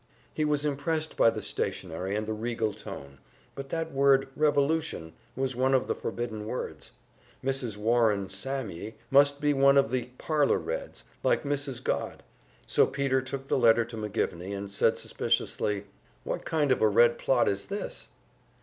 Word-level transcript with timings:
He 0.33 0.45
was 0.45 0.65
impressed 0.65 1.15
by 1.15 1.29
the 1.29 1.43
stationery 1.43 2.15
and 2.15 2.25
the 2.25 2.33
regal 2.33 2.73
tone, 2.73 3.19
but 3.53 3.69
that 3.69 3.91
word 3.91 4.29
"Revolution" 4.35 5.13
was 5.35 5.55
one 5.55 5.75
of 5.75 5.87
the 5.87 5.93
forbidden 5.93 6.47
words. 6.47 6.93
Mrs. 7.45 7.77
Warren 7.77 8.27
Sammye 8.27 8.95
must 9.11 9.39
be 9.39 9.53
one 9.53 9.77
of 9.77 9.91
the 9.91 10.05
"Parlor 10.17 10.57
Reds," 10.57 11.03
like 11.21 11.43
Mrs. 11.43 11.83
Godd. 11.83 12.23
So 12.65 12.87
Peter 12.87 13.21
took 13.21 13.47
the 13.47 13.59
letter 13.59 13.85
to 13.85 13.95
McGivney, 13.95 14.57
and 14.57 14.71
said 14.71 14.97
suspiciously, 14.97 15.85
"What 16.23 16.45
kind 16.45 16.71
of 16.71 16.81
a 16.81 16.87
Red 16.89 17.19
plot 17.19 17.47
is 17.47 17.67
this?" 17.67 18.07